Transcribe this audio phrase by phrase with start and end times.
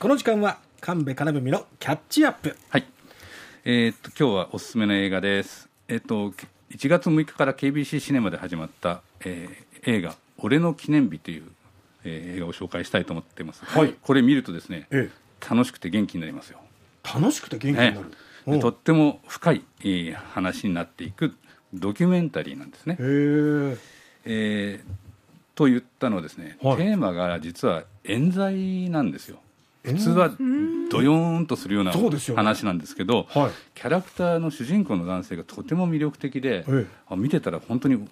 [0.00, 2.86] この時間は神戸金文のキャッチアップはい。
[3.66, 5.68] えーっと今日はおすすめの映画です。
[5.88, 6.32] えっと
[6.70, 11.42] 1月6日から KBC シネマで始まった、えー映画俺の記念日という、
[12.04, 13.62] えー映画を紹介したいと思っています。
[13.62, 15.10] はいこれ見るとですね、え
[15.46, 16.60] 楽しくて元気になりますよ。
[17.04, 18.06] 楽しくて元気になる、
[18.46, 21.34] ねとっても深い、えー話になっていく
[21.74, 22.94] ドキュメンタリーなんですね。
[22.94, 23.78] へえ
[24.24, 24.82] えー
[25.54, 29.40] と言ったのはですね、はいテーマが実は冤罪なんですよ。
[29.84, 30.30] 冤普通は
[30.90, 31.92] ドヨーンとするような
[32.36, 33.50] 話なんですけど、はい。
[33.74, 38.06] キャラクターの主人公の男性がとても魅力的で、え見てたら本当に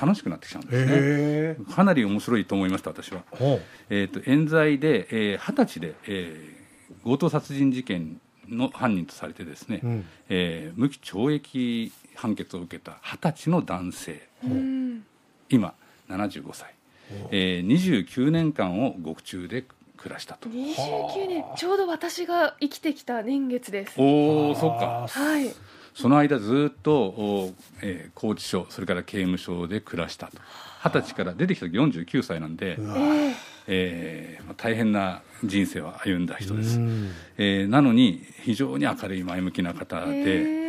[0.00, 0.92] 楽しくなってきちゃうんですね。
[0.92, 0.96] へ
[1.60, 1.72] え。
[1.72, 3.22] かなり面白いと思いました私は。
[3.30, 6.62] ほえー、と冤罪でえー二十、歳で、えー
[7.04, 10.04] 強盗殺人事件の犯人とされてですね、うん。
[10.28, 14.28] えー無期懲役判決を受けた二十歳の男性、
[15.48, 15.74] 今
[16.08, 16.74] 75歳、
[17.30, 19.64] えー、29年間を獄中で
[20.02, 20.48] 暮らしたと。
[20.48, 23.94] 29年ちょうど私が生きてきた年月です。
[23.96, 25.06] おおそっか。
[25.08, 25.54] はい。
[25.94, 30.32] その間ずっと、おえー拘置所それから刑務所で暮らしたと。
[30.84, 33.34] 二十歳から出てきた時49歳なんで、え
[33.68, 37.10] えーまあ大変な人生を歩んだ人です、うん。
[37.38, 40.22] えーなのに非常に明るい前向きな方で、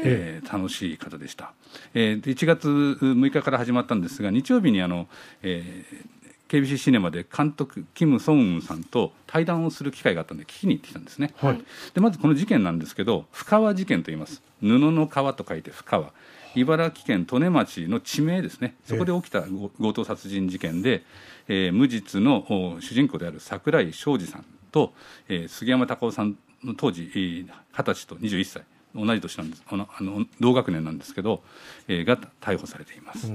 [0.06, 0.54] えー。
[0.54, 1.54] 楽しい方でした、
[1.94, 5.08] えーで1月6日から始まったんですが日曜日にあの、
[5.42, 6.14] えー
[6.54, 11.64] KBC シネマで監督キム・ソンウンさんと対談をする機会があったんで聞きに行ってきたんですね、はい。
[11.96, 14.44] でまずこの事件なんですけど深川事件と言います。
[14.62, 16.14] 布の川と書いて深川。
[16.56, 18.76] 茨城県利根町の地名ですね。
[18.86, 21.02] そこで起きたご強盗殺人事件で、
[21.48, 24.94] えー無実のお主人公である桜井昌司さんと、
[25.30, 28.64] えー杉山隆夫さんの当時えー二十歳と21歳。
[28.96, 29.64] 同じ年なんです。
[29.68, 31.42] あのあの同学年なんですけど、
[31.88, 33.34] えーが逮捕されています、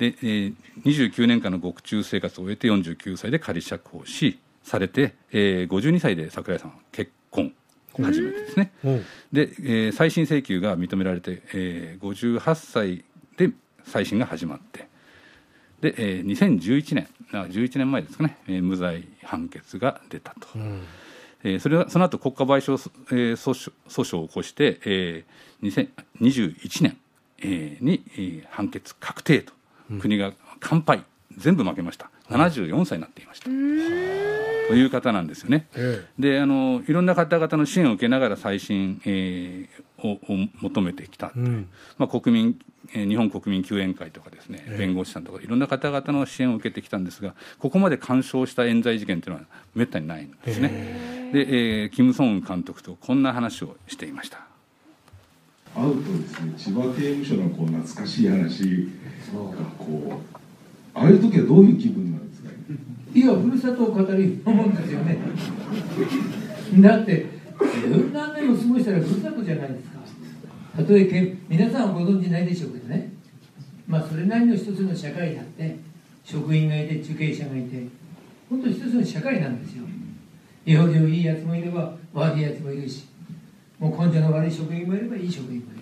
[0.00, 7.52] で、えー29年間の獄中生活を終えて49歳で仮釈放しされて、えー52歳で桜井さんは結婚
[7.96, 9.04] 初めてですね、うん。
[9.32, 13.04] で、えー再審請求が認められて、えー58歳
[13.36, 13.50] で
[13.84, 14.88] 再審が始まって。
[15.82, 20.48] で、えー2011年あ11年前ですかね、えー無罪判決が出たと、
[21.44, 26.96] えーそれはその後国家賠償、えー訴訟訴訟を起こして、えー2021年、
[27.38, 29.52] えーに、えー判決確定と、
[29.98, 31.04] 国が完敗
[31.36, 32.10] 全部負けました。
[32.28, 35.66] 74歳になっていました、という方なんですよね。
[35.74, 40.20] えであのいろんな方々の支援を受けながら再審、えーをを
[40.60, 41.28] 求めてきた。
[41.28, 41.68] う、うん。
[41.98, 42.58] まあ、国民、
[42.94, 51.30] えー日本国民救援会とかですね、弁護士さんとかいろんな方々の支援を受けてきたんですがここまで干渉した冤罪事件というのはめったにないんですね。
[51.32, 54.49] で、えーキム・ソン監督とこんな話をしていました。
[55.74, 58.88] 会うとですね千葉刑務所のこう懐かしい話
[59.32, 60.40] がこう
[60.94, 62.50] ああいう時はどういう気分なんですか
[63.14, 65.18] いや、ふるさとを語り思うんですよね。
[66.78, 67.26] だって、
[67.58, 70.00] 十何年も過ごしたらふるさとじゃないですか。
[70.76, 73.12] たとえけ皆さんはご存知ないでしょうけどね、
[73.88, 75.76] まあ、それなりの一つの社会だって、
[76.24, 77.86] 職員がいて、受刑者がいて、
[78.48, 79.84] 本当に一つの社会なんですよ。
[80.66, 83.06] 表情いいやつもいれば、悪いやつもいるし、
[83.80, 85.80] もう根性の悪い職員もいれば、いい職員もいる。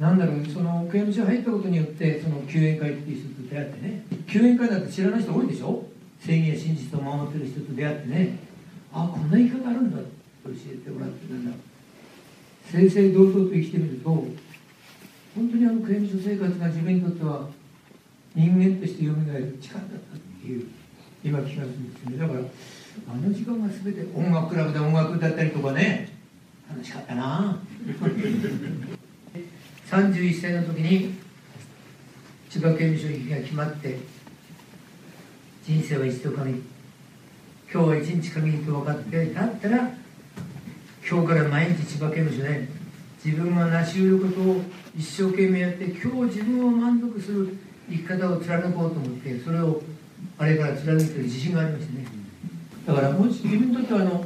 [0.00, 5.84] なんだろう、その刑務所入ったことによって、その救援会っていう人と出会ってね、救援会なんて知らない人多いでしょ？
[6.24, 8.38] 正義や真実を守ってる人と出会ってね、
[8.92, 10.04] あこんな言い方あるんだと
[10.46, 11.52] 教えてもらってなんだ。
[12.72, 17.48] 正々堂々と生きてみると、本当にあの刑務所生活が自分にとっては、
[18.34, 20.66] 人間として蘇る力だったっていう、
[21.22, 22.16] 今気がするんですよね。
[22.16, 22.40] だから、
[23.12, 26.09] あの時間が全て音楽クラブで音楽歌ったりとかね、
[26.70, 27.58] 楽しかったな。
[29.90, 31.14] 31歳の時に
[32.48, 33.98] 千葉刑務所行きが決まって
[35.64, 36.62] 人生は一度限り
[37.72, 39.90] 今日は一日限りと分かってだったら
[41.08, 42.68] 今日から毎日千葉刑務所で
[43.24, 44.62] 自分が成し得ることを
[44.96, 47.56] 一生懸命やって今日自分を満足する
[47.88, 49.82] 生き方を貫こうと思ってそれを
[50.38, 52.06] あれから貫いてる自信がありましてね。
[52.86, 54.24] だからもし自分にとってはあの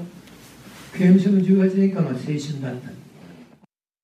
[0.96, 3.04] 刑務所の18年間が青春だった。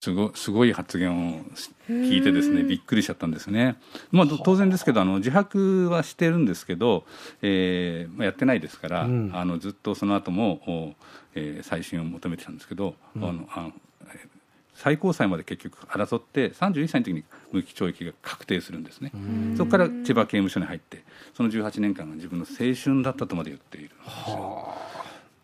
[0.03, 1.41] すごすごい発言を
[1.87, 3.77] 聞いてですねびっくりしちゃったんですね、
[4.11, 7.05] まあ、当然ですけどあの自白はしてるんですけど、
[7.43, 9.31] えーまあ、やってないですから、うん。
[9.35, 10.95] あのずっとその後も、お
[11.35, 13.73] えー再審を求めてたんですけど、あのあの
[14.07, 14.41] えー
[14.73, 17.23] 最高裁まで結局争って31歳の時に
[17.53, 19.13] 無期懲役が確定するんですね。
[19.55, 21.05] そこから千葉刑務所に入って
[21.35, 23.95] その18年間が自分の青春だったとまで言っているんで
[24.25, 24.70] すよ。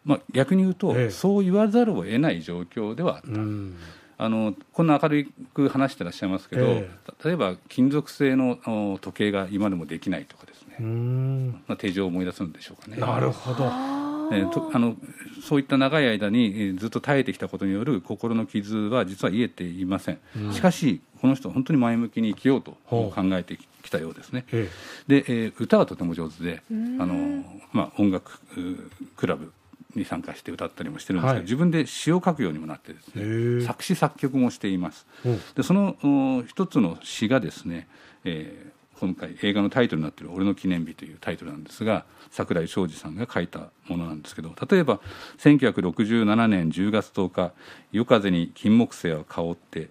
[0.06, 1.10] まあ、逆に言うと、ええ。
[1.10, 3.76] そう言わざるを得ない状況ではあった、うん。
[4.18, 6.90] あのこんな明るく話してらっしゃいますけど、え
[7.22, 8.58] 例えば金属製の
[8.94, 11.62] お時計が今でもできないとかですね、うん。
[11.66, 12.96] まあ、手錠を思い出すんでしょうかね。
[12.96, 13.66] なるほど。
[13.68, 14.96] あえーとあの
[15.42, 20.18] そういった長い間にえーずっと耐えてきたことによる心の傷は実は癒えていません、
[20.52, 24.44] しかしこの人は本当に前向きに生きようと考えてきたようですね。
[24.52, 24.68] え
[25.06, 26.72] で、えー歌はとても上手であ
[27.06, 29.52] の、まあ、音楽うークラブ
[29.98, 31.42] に参加して歌ったりもしてるんですけど、はい。
[31.42, 35.06] 自分で詩を書くようにもなってですへねー作詞作曲もしています。
[35.24, 35.40] うん。
[35.54, 37.88] でそのお一つの詩がですね、
[38.24, 45.00] えー今回映画のタイトルになっている「俺の記念日」というタイトルなんですが桜井昌司さんが書いたものなんですけど例えば
[45.36, 47.52] 1967年10月10日
[47.92, 49.90] 夜風に金木犀は香って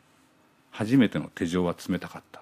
[0.71, 2.41] 初めての手錠は冷たかった。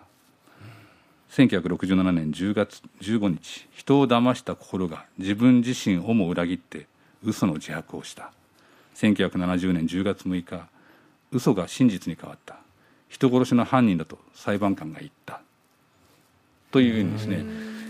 [1.29, 6.85] 1967年10月15日人を騙した心が自分自身をも裏切って
[7.23, 8.31] 嘘の自白をした。
[8.95, 10.67] 1970年10月6日
[11.31, 12.57] 嘘が真実に変わった。
[13.09, 15.41] 人殺しの犯人だと裁判官が言った。
[16.71, 17.45] というようにですね、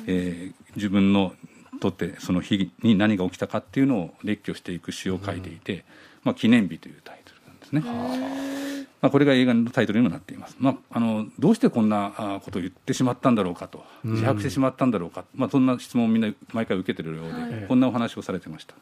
[0.07, 1.33] えー自分の
[1.79, 5.85] とってその日に何が起きたかっていうのを列挙していく詩を書いていて
[6.23, 8.83] 「まあ、記念日」というタイトルなんですね。
[9.01, 17.67] まあ、これが映画のタイトルにもなっています、まあ、あのどうしてこんなあことを言ってしまったんだろうかと自白してしまったんだろうか、まあ、そんな質問をみんな毎回受けてるようで、はい。
[17.67, 18.75] こんなお話をされてました。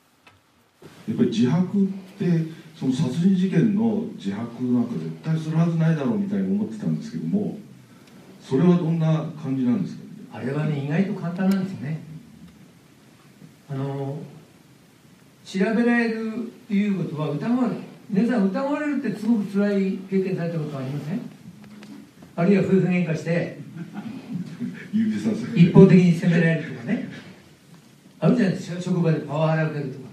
[1.11, 1.87] やっぱり自白っ
[2.17, 2.25] て
[2.79, 7.57] その殺人事件の自白なんか絶対するはずないだろうみたいに思ってたんですけども
[8.41, 10.03] それはどんな感じなんですか？
[10.03, 11.99] ねあれはね意外と簡単なんですよね。
[13.69, 14.17] あの
[15.45, 21.19] 調べられるっていうことは疑われる皆さん疑われるってすごく辛い経験されたことはありません？
[22.35, 23.59] あるいは夫婦喧嘩して
[25.55, 27.09] 一方的に責められるとかね。
[28.19, 30.05] あるじゃないですか職場でパワハラ受けるとか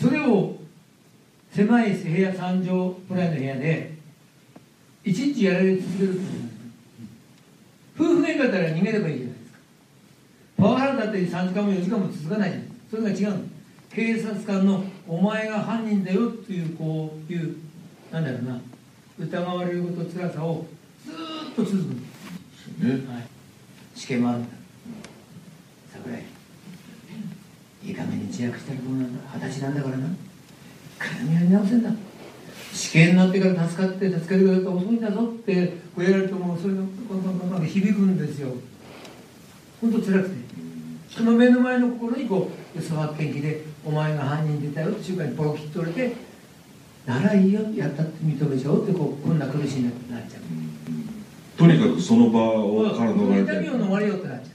[0.00, 0.56] それを
[1.52, 3.92] 狭い部屋3畳くらいの部屋で
[5.04, 6.20] 一日やられ続ける
[7.98, 9.58] 夫婦喧嘩だったら逃げればいいじゃないですか。
[10.56, 13.44] パワハラだったり3時間も4時間も続かないそれが違うの。
[13.94, 17.56] 警察官のお前が犯人だよっていうこういう
[18.10, 18.60] なんだろうな。
[19.18, 20.66] 疑われること辛さを
[21.04, 21.86] ずーっと続く。
[21.86, 23.12] んですね。
[23.12, 23.26] はい、
[23.94, 24.48] 試験もあるんだ
[25.92, 26.22] 桜井
[27.84, 27.94] い
[28.48, 30.08] い加減に自白したらどうなんだ二十歳なんだからな。
[30.98, 31.90] 金にやり直せんだ。
[32.72, 38.48] 試験になってから助かって助けてくれたら遅いんだぞってこうやられるともうそれがバンバンバンバン響くんですよ。
[39.80, 40.52] 本当辛くて。
[41.10, 46.14] その目の前の心にこう嘘発見器で「お前が犯人でいたよ」って瞬間にポロキッと折れて
[47.04, 50.42] 「ならいいよやったって認めちゃおう」ってこうこんな苦しいなってなっちゃう。
[51.58, 53.18] とにかくその場をから痛
[53.60, 54.51] みを逃れようってなっちゃう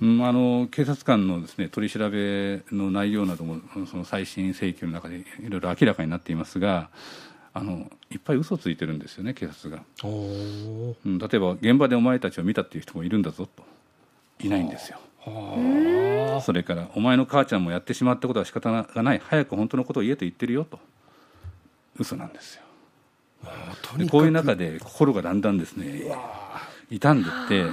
[0.00, 3.60] うん、あの警察官のです、ね、取り調べの内容なども
[3.90, 6.88] その再審請求の中でいろいろ明らかになっていますが
[7.52, 13.64] あのいっぱい嘘ついてるんですよね警察が、うん、例えば現場でお前たちを見たっていう人もいるんだぞと。
[14.42, 14.98] いないんですよ。
[15.18, 19.18] はそれからお前の母ちゃんもやってしまったことは仕方がない。
[19.22, 20.78] 早く本当のことを言えと言ってるよと。
[21.98, 22.62] 嘘なんですよ。
[24.10, 26.04] こういう中で心がだんだんですね
[26.90, 27.64] 傷んでって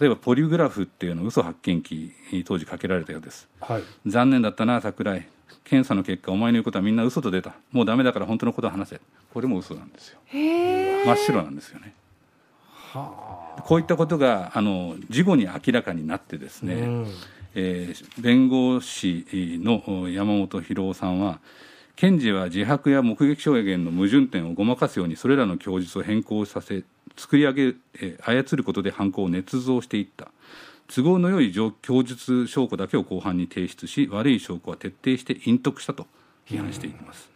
[0.00, 2.12] 例えばポリグラフっていうの嘘発見器
[2.44, 3.48] 当時かけられたようです。
[3.60, 3.82] はい。
[4.06, 5.28] 残念だったな桜井。
[5.64, 7.54] 検査の結果お前の言うことはみんな嘘と出た。
[7.72, 9.00] もうダメだから本当のことを話せ。
[9.32, 10.18] これも嘘なんですよ。
[10.26, 11.94] へえ真っ白なんですよね。
[12.92, 17.06] こういったことがあの事後に明らかになってですね、うん。
[17.54, 19.26] えー弁護士
[19.62, 21.40] の山本博夫さんは
[21.98, 26.84] 検事は自白や目撃証言の矛盾点をごまかすようにそれらの供述を変更させ
[27.16, 27.74] 作り上げ、
[28.20, 30.28] 操ることで犯行を捏造していった。
[30.86, 36.06] 都合の良い供述証拠だけを公判に提出し悪い証拠は徹底して隠匿したと
[36.46, 37.28] 批判しています、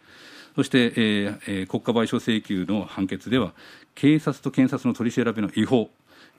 [0.55, 3.51] そして、えーえー国家賠償請求の判決では
[3.95, 5.89] 警察と検察の取り調べの違法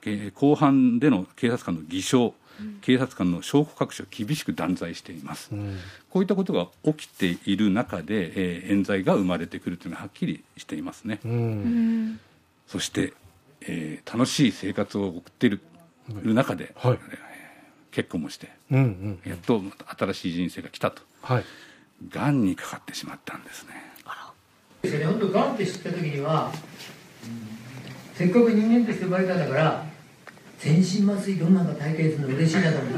[0.06, 2.32] えー公判での警察官の偽証
[2.82, 5.78] 警察官の証拠隠しを厳しく断罪しています、うん。
[6.10, 12.08] こういったことが起きている中で、えー冤罪が生まれてくるというのははっきりしていますね、ううん。
[12.12, 12.20] ん
[12.66, 13.12] そして、
[13.62, 15.60] えー楽しい生活を送っている,、
[16.34, 16.92] 中で、はい。
[16.92, 17.18] えー
[17.90, 19.30] 結婚もしてうんうん。
[19.30, 19.62] やっと
[19.96, 21.02] 新しい人生が来たと。
[21.22, 21.44] はい。
[22.08, 25.04] がんにかかってしまったんですね。
[25.04, 26.52] 本当がんって知った時には、
[28.14, 29.86] せっかく人間として生まれたんだから
[30.58, 32.92] 全身麻酔どんなのか体験するの嬉しいなと思っ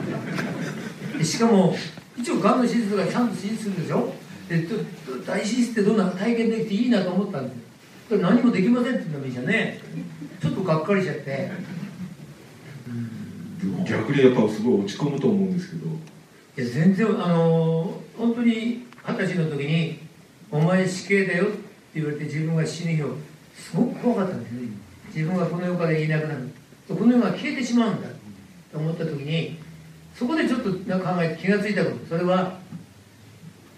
[1.13, 1.19] て。
[1.19, 1.77] でしかも
[2.17, 4.13] 一応がんの手術がちゃんと手術するんでしょ？
[4.49, 4.75] でと
[5.27, 7.55] 大手術ってどんなのか体験できていいなと思ったんで
[8.09, 8.19] す。
[8.19, 9.81] 何もできませんって言うのもいいじゃんね。
[10.41, 11.51] ちょっとがっかりしちゃって。
[13.89, 15.87] 逆にやっぱすごい落ち込むと思うんですけど。
[15.87, 19.99] いや全然あのー本当に二十歳の時に
[20.51, 21.59] 「お前死刑だよ」って
[21.97, 23.15] 言われて自分が死ぬ日を
[23.55, 24.69] すごく怖かったんですね
[25.15, 26.49] 自分がこの世からいなくなる
[26.89, 28.09] この世が消えてしまうんだ。
[28.73, 29.59] と思った時に
[30.15, 32.07] そこでちょっとなんか考えて気がついたこと。
[32.07, 32.59] それは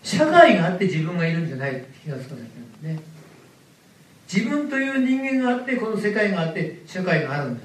[0.02, 1.72] 社会があって自分がいるんじゃない。
[1.72, 2.48] って気がつかない
[2.82, 3.02] けないね。
[4.32, 7.64] 自分という人間があってこの世界があって社会があるんだ。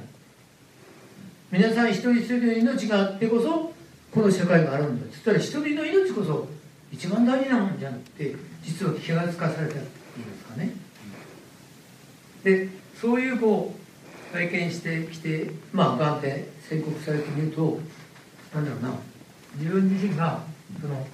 [1.51, 3.73] 皆さん一人一人の命があってこそ
[4.11, 5.05] この社会があるんだ。
[5.11, 6.47] そしたら一人の命こそ
[6.91, 9.81] 一番大事なもんじゃんって実は気がつかされたってい
[10.23, 10.73] うんですかね。
[12.43, 12.69] で
[12.99, 13.82] そういうこう
[14.33, 17.79] 体験してきてまあがんって宣告されてみると
[18.53, 18.93] なんだろうな。
[19.57, 20.41] 自分自身が
[20.81, 21.05] その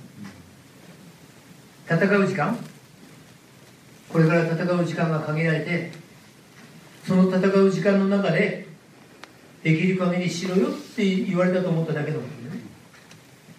[1.86, 2.58] 戦う時間
[4.08, 5.92] これから戦う時間が限られて
[7.06, 8.66] その戦う時間の中で
[9.64, 12.64] できる限りしろよって言われたと思っただけのことでね。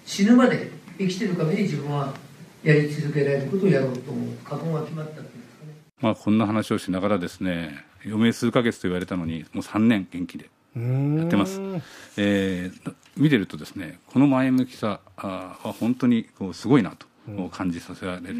[0.07, 2.15] 死ぬまで生きてる限り自分は
[2.63, 4.37] やり続けられることをやろうと思う。
[4.43, 5.73] 覚悟が決まったっていうんですかね。
[6.01, 11.61] まあ、こんな話をしながらですね余命数ヶ月と言われたのにもう3年元気でややってます、
[12.17, 17.07] えー見てるとですねこの前向きさは本当にこうすごいなと
[17.51, 18.33] 感じさせられて、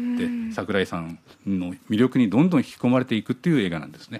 [0.53, 4.19] 桜井さんの魅力にどんどん引き込まれていくっていう映画なんですね。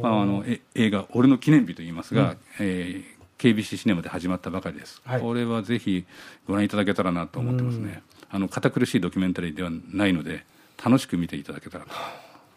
[0.00, 5.20] まあ、あのえ映画「俺の記念日」といいますが、えー KBC シネマで始まったばかりです、はい。
[5.22, 6.04] これはぜひ
[6.46, 10.44] ご覧いただけたらなと思ってますね、あの堅苦しいドキュメンタリーではないので
[10.84, 11.90] 楽しく見ていただけたらと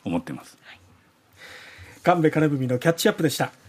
[0.04, 0.58] 思ってます
[2.04, 3.54] 神戸金文のキャッチアップでした。